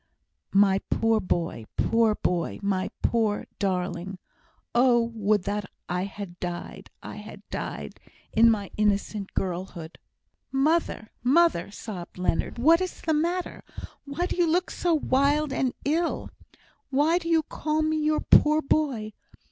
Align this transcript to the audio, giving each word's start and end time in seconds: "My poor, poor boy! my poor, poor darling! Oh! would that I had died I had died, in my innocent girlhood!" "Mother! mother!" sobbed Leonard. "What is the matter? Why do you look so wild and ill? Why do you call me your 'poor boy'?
"My 0.55 0.79
poor, 0.89 1.19
poor 1.19 1.19
boy! 2.15 2.59
my 2.63 2.89
poor, 3.03 3.03
poor 3.03 3.45
darling! 3.59 4.17
Oh! 4.73 5.11
would 5.13 5.43
that 5.43 5.65
I 5.87 6.05
had 6.05 6.39
died 6.39 6.89
I 7.03 7.17
had 7.17 7.47
died, 7.51 7.99
in 8.33 8.49
my 8.49 8.71
innocent 8.77 9.31
girlhood!" 9.35 9.99
"Mother! 10.51 11.11
mother!" 11.21 11.69
sobbed 11.69 12.17
Leonard. 12.17 12.57
"What 12.57 12.81
is 12.81 13.01
the 13.01 13.13
matter? 13.13 13.63
Why 14.05 14.25
do 14.25 14.35
you 14.37 14.47
look 14.49 14.71
so 14.71 14.95
wild 14.95 15.53
and 15.53 15.71
ill? 15.85 16.31
Why 16.89 17.19
do 17.19 17.29
you 17.29 17.43
call 17.43 17.83
me 17.83 17.97
your 17.97 18.21
'poor 18.21 18.63
boy'? 18.63 19.13